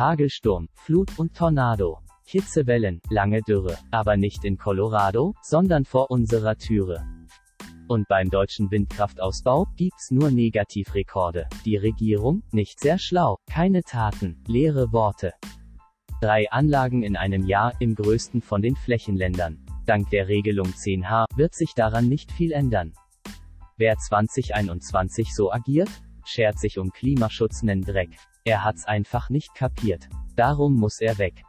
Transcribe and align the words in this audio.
Hagelsturm, 0.00 0.70
Flut 0.72 1.18
und 1.18 1.36
Tornado. 1.36 1.98
Hitzewellen, 2.24 3.02
lange 3.10 3.42
Dürre, 3.42 3.76
aber 3.90 4.16
nicht 4.16 4.46
in 4.46 4.56
Colorado, 4.56 5.34
sondern 5.42 5.84
vor 5.84 6.10
unserer 6.10 6.56
Türe. 6.56 7.04
Und 7.86 8.08
beim 8.08 8.30
deutschen 8.30 8.70
Windkraftausbau 8.70 9.66
gibt's 9.76 10.10
nur 10.10 10.30
Negativrekorde. 10.30 11.50
Die 11.66 11.76
Regierung, 11.76 12.42
nicht 12.50 12.80
sehr 12.80 12.98
schlau, 12.98 13.36
keine 13.46 13.82
Taten, 13.82 14.42
leere 14.46 14.90
Worte. 14.90 15.34
Drei 16.22 16.50
Anlagen 16.50 17.02
in 17.02 17.14
einem 17.14 17.44
Jahr, 17.44 17.74
im 17.78 17.94
größten 17.94 18.40
von 18.40 18.62
den 18.62 18.76
Flächenländern. 18.76 19.66
Dank 19.84 20.08
der 20.08 20.28
Regelung 20.28 20.68
10H 20.68 21.26
wird 21.36 21.54
sich 21.54 21.74
daran 21.74 22.08
nicht 22.08 22.32
viel 22.32 22.52
ändern. 22.52 22.94
Wer 23.76 23.98
2021 23.98 25.34
so 25.34 25.52
agiert, 25.52 25.90
schert 26.24 26.58
sich 26.58 26.78
um 26.78 26.90
Klimaschutz 26.90 27.62
nen 27.62 27.82
Dreck. 27.82 28.16
Er 28.44 28.64
hat's 28.64 28.86
einfach 28.86 29.28
nicht 29.28 29.54
kapiert. 29.54 30.08
Darum 30.34 30.76
muss 30.76 31.00
er 31.00 31.18
weg. 31.18 31.44